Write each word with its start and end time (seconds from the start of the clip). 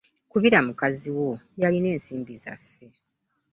Kubira 0.31 0.57
mukazi 0.67 1.07
wo 1.17 1.29
y'alina 1.59 1.89
ensimbi 1.95 2.33
zaffe. 2.43 2.85